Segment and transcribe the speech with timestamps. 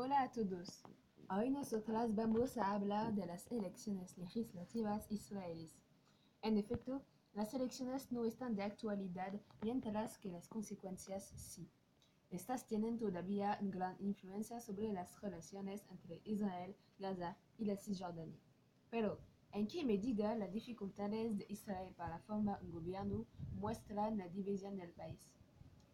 [0.00, 0.84] Hola a todos.
[1.28, 5.74] Hoy nosotras vamos a hablar de las elecciones legislativas israelíes.
[6.40, 7.02] En efecto,
[7.34, 11.68] las elecciones no están de actualidad, mientras que las consecuencias sí.
[12.30, 18.38] Estas tienen todavía gran influencia sobre las relaciones entre Israel, Gaza y la Cisjordania.
[18.90, 19.18] Pero,
[19.50, 23.26] ¿en qué medida las dificultades de Israel para formar un gobierno
[23.56, 25.28] muestran la división del país?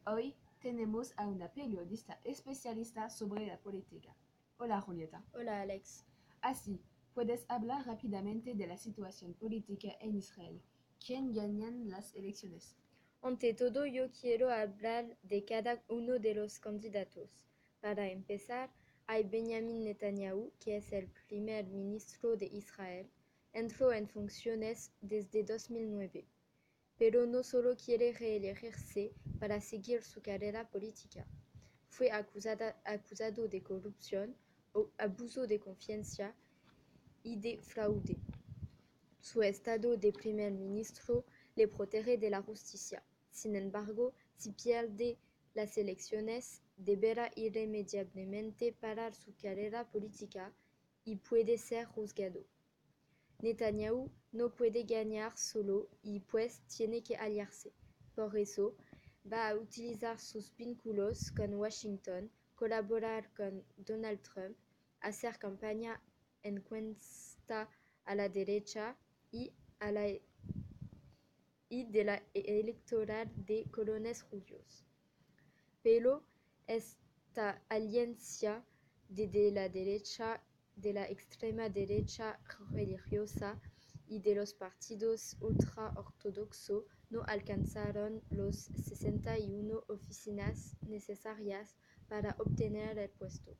[0.04, 4.16] Hoy tenemos a una periodista especialista sobre la política.
[4.56, 5.22] Hola Julieta.
[5.34, 6.06] Hola Alex.
[6.40, 6.80] Así,
[7.12, 10.58] puedes hablar rápidamente de la situación política en Israel.
[11.06, 12.78] ¿Quién ganan las elecciones?
[13.20, 17.28] Ante todo, yo quiero hablar de cada uno de los candidatos.
[17.82, 18.70] Para empezar,
[19.06, 23.10] hay Benjamin Netanyahu, que es el primer ministro de Israel.
[23.52, 26.24] Entró en funciones desde 2009
[26.98, 31.26] pero no solo quiere reelegirse para seguir su carrera política.
[31.88, 34.36] Fue acusada, acusado de corrupción
[34.98, 36.34] abuso de confianza
[37.22, 38.16] y de fraude.
[39.20, 43.02] Su estado de primer ministro le protege de la justicia.
[43.30, 45.16] Sin embargo, si pierde
[45.54, 50.52] las elecciones, deberá irremediablemente parar su carrera política
[51.04, 52.44] y puede ser juzgado.
[53.40, 57.72] Netanyahu no puede ganar solo y pues tiene que aliarse.
[58.16, 58.74] Por eso,
[59.32, 64.56] va a utilizar sus vínculos con Washington, colaborar con Donald Trump,
[65.00, 66.02] hacer campaña
[66.42, 67.70] en cuenta
[68.04, 68.96] a la derecha
[69.30, 70.08] y, a la,
[71.68, 74.84] y de la electoral de colones judíos.
[75.82, 76.24] Pero
[76.66, 78.64] esta alianza
[79.08, 80.42] de, de la derecha
[80.74, 82.40] de la extrema derecha
[82.72, 83.60] religiosa
[84.08, 91.76] y de los partidos ultraortodoxos no alcanzaron los 61 oficinas necesarias
[92.08, 93.56] para obtener el puesto.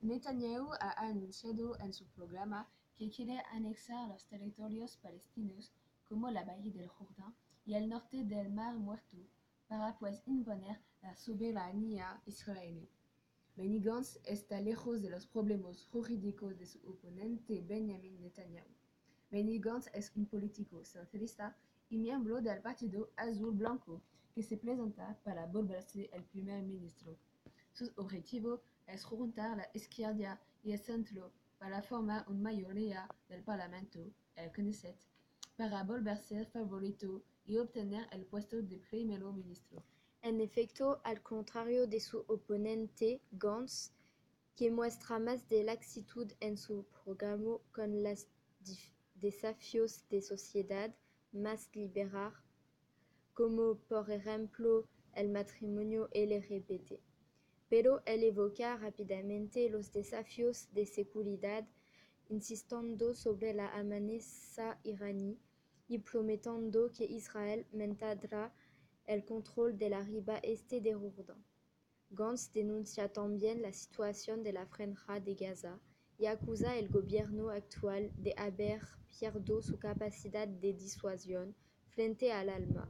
[0.00, 5.72] Netanyahu ha anunciado en su programa que quiere anexar los territorios palestinos
[6.08, 7.34] como la Bahía del Jordán
[7.64, 9.16] y el norte del Mar Muerto
[9.66, 12.88] para pues imponer la soberanía israelí.
[13.56, 18.83] Benny Gantz está lejos de los problemas jurídicos de su oponente Benjamin Netanyahu.
[19.30, 19.60] Benny
[19.92, 21.56] es un político centrista
[21.88, 24.00] y miembro del Partido Azul Blanco
[24.34, 27.16] que se presenta para volverse el primer ministro.
[27.72, 33.98] Su objetivo es juntar la izquierda y el centro para formar una mayoría del Parlamento,
[34.36, 34.96] el Knesset,
[35.56, 39.82] para volverse favorito y obtener el puesto de primer ministro.
[40.22, 43.92] En efecto, al contrario de su oponente Gantz,
[44.56, 48.26] que muestra más de laxitud en su programa con los
[48.60, 48.93] desafíos
[50.10, 50.94] de sociedad
[51.32, 52.32] más liberal,
[53.32, 57.00] como por ejemplo el matrimonio LGBT.
[57.70, 61.66] Pero él evoca rápidamente los desafíos de seguridad,
[62.28, 65.38] insistiendo sobre la amenaza iraní
[65.88, 68.52] y prometiendo que Israel mantendrá
[69.06, 71.42] el control de la riba este de Jourdan.
[72.10, 75.80] Gantz denuncia también la situación de la franja de Gaza
[76.18, 78.80] y acusa al gobierno actual de haber
[79.18, 81.54] perdido su capacidad de disuasión
[81.90, 82.88] frente al alma.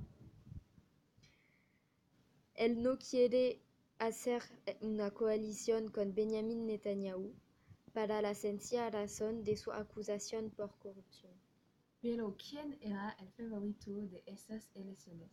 [2.55, 3.61] Él no quiere
[3.99, 4.43] hacer
[4.81, 7.35] una coalición con Benjamin Netanyahu
[7.93, 11.33] para la sencilla razón de su acusación por corrupción.
[12.01, 15.31] Pero ¿quién era el favorito de estas elecciones?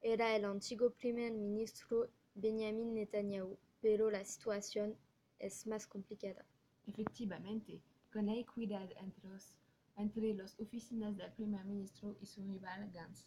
[0.00, 4.96] Era el antiguo primer ministro Benjamin Netanyahu, pero la situación
[5.38, 6.44] es más complicada.
[6.86, 7.80] Efectivamente,
[8.12, 9.54] con la equidad entre los,
[9.96, 13.26] entre las oficinas del primer ministro y su rival Gantz.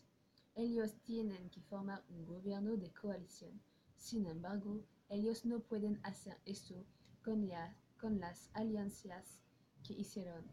[0.55, 3.59] Ellos tienen que formar un gobierno de coalición.
[3.97, 6.75] Sin embargo, ellos no pueden hacer esto
[7.23, 9.39] con, la, con las alianzas
[9.83, 10.45] que hicieron.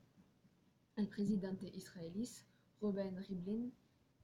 [0.96, 2.28] El presidente israelí,
[2.80, 3.72] Reuven Rivlin,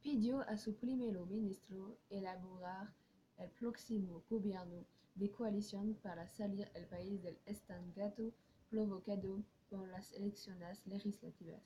[0.02, 2.92] pidió a su primer ministro elaborar
[3.36, 8.32] el próximo gobierno de coalición para salir el país del estancato
[8.70, 11.62] provocado por las elecciones legislativas.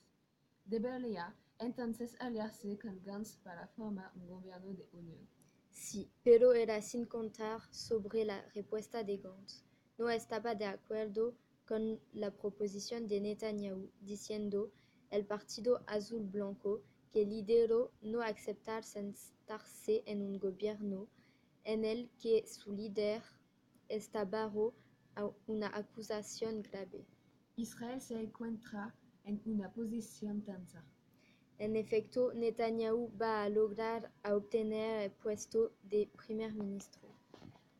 [0.65, 5.27] Debería entonces aliarse con Gantz para formar un gobierno de unión.
[5.69, 9.63] Sí, pero era sin contar sobre la respuesta de Gantz.
[9.97, 11.35] No estaba de acuerdo
[11.65, 14.71] con la proposición de Netanyahu, diciendo
[15.11, 21.07] el Partido Azul Blanco que lideró no aceptar sentarse en un gobierno
[21.63, 23.21] en el que su líder
[23.87, 24.73] está bajo
[25.47, 27.05] una acusación grave.
[27.55, 30.83] Israel se encuentra en una posición tensa.
[31.59, 37.07] En efecto, Netanyahu va a lograr a obtener el puesto de primer ministro.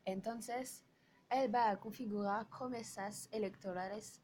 [0.05, 0.85] Entonces,
[1.29, 4.21] él va a configurar promesas electorales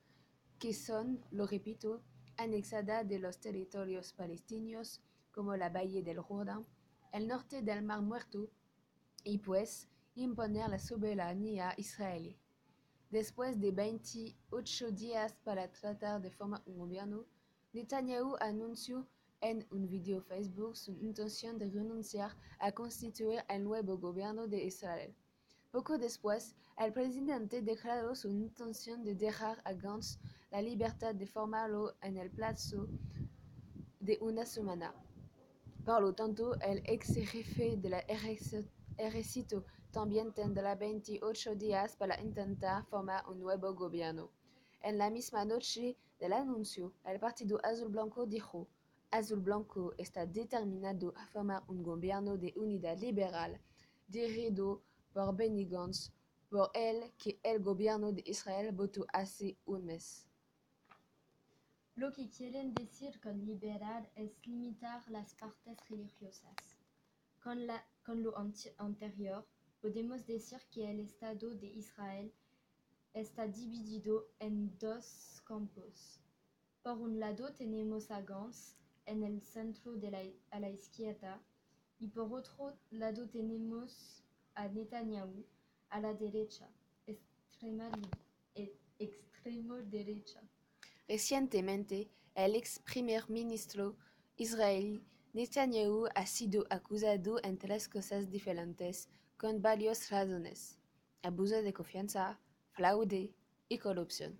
[0.60, 2.04] que son, lo repito,
[2.38, 5.02] anexadas de los territorios palestinos
[5.32, 6.66] como la Bahía del Jordán,
[7.12, 8.50] el norte del Mar Muerto
[9.24, 12.38] y pues imponer la soberanía israelí.
[13.10, 17.26] Después de 28 días para tratar de formar un gobierno,
[17.74, 19.08] Netanyahu anunció
[19.42, 25.16] en un video Facebook su intención de renunciar a constituir el nuevo gobierno de Israel.
[25.72, 30.20] Poco después, el presidente declaró su intención de dejar a Gantz
[30.52, 32.88] la libertad de formarlo en el plazo
[34.00, 34.94] de una semana.
[35.84, 37.96] Por lo tanto, jefe del
[38.98, 44.32] ejército también tendrá 28 días para intentar formar un nuevo gobierno.
[44.82, 48.68] En la misma noche del anuncio, el Partido Azul Blanco dijo,
[49.12, 53.60] Azul Blanco está determinado a formar un gobierno de unidad liberal
[54.08, 56.12] dirigido por Benny Gantz,
[56.50, 60.28] por el que el gobierno de Israel votó hace un mes.
[61.96, 66.56] Lo que quieren decir con liberal es limitar las partes religiosas.
[67.44, 67.68] Con,
[68.06, 68.38] con lo
[68.78, 69.46] anterior,
[69.82, 72.32] podemos decir que el Estado de Israel
[73.14, 76.20] está dividido en dos campos.
[76.84, 80.22] Por un lado tenemos a Gantz en el centro de la,
[80.52, 81.42] a la izquierda
[82.00, 84.24] y por otro lado tenemos
[84.56, 85.46] a Netanyahu
[85.90, 86.70] a la derecha,
[87.08, 87.92] extrema,
[89.00, 90.42] extremo derecha.
[91.08, 93.98] Recientemente, el ex primer ministro
[94.38, 95.04] israelí
[95.34, 100.78] Netanyahu ha sido acusado en tres cosas diferentes con varias razones:
[101.24, 102.38] abuso de confianza,
[102.74, 103.34] fraude
[103.70, 104.38] y corrupción.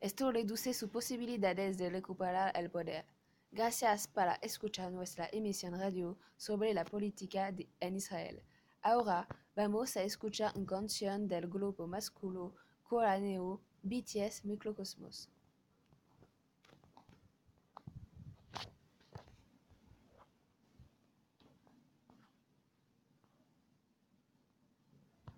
[0.00, 3.06] Esto reduce sus posibilidades de recuperar el poder.
[3.52, 8.42] Gracias por escuchar nuestra emisión radio sobre la política en Israel.
[8.82, 12.52] Ahora vamos a escuchar una canción del grupo masculino
[12.82, 15.30] coreano BTS Microcosmos.